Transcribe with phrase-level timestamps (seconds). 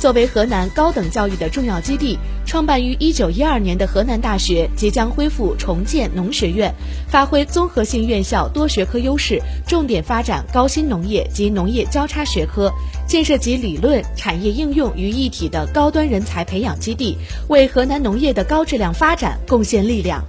[0.00, 6.74] 作为河南高等教育的重要基地创办于一九一二年的河南大学即将恢复重建农学院
[7.06, 12.72] 发挥综合性院校多学科优势重点发展高新农业及农业交叉学科
[13.06, 17.14] 建设集理论产业应用于一体的高端人才培养基地
[17.48, 20.24] 为河南农业的高质量发展贡献力量。